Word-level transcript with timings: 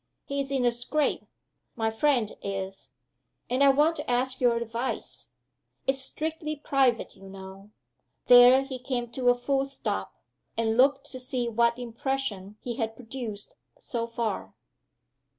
"He's 0.25 0.49
in 0.49 0.65
a 0.65 0.71
scrape, 0.71 1.27
my 1.75 1.91
friend 1.91 2.35
is. 2.41 2.89
And 3.51 3.63
I 3.63 3.69
want 3.69 3.97
to 3.97 4.09
ask 4.09 4.41
your 4.41 4.55
advice. 4.55 5.29
It's 5.85 5.99
strictly 5.99 6.55
private, 6.55 7.15
you 7.15 7.29
know." 7.29 7.69
There 8.25 8.63
he 8.63 8.79
came 8.79 9.11
to 9.11 9.29
a 9.29 9.37
full 9.37 9.65
stop 9.65 10.15
and 10.57 10.75
looked 10.75 11.05
to 11.11 11.19
see 11.19 11.47
what 11.47 11.77
impression 11.77 12.57
he 12.61 12.77
had 12.77 12.95
produced, 12.95 13.53
so 13.77 14.07
far. 14.07 14.55